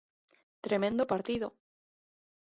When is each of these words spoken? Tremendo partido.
Tremendo 0.65 1.09
partido. 1.13 1.47